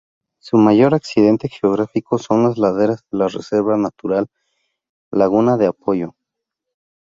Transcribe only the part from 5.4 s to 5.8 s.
de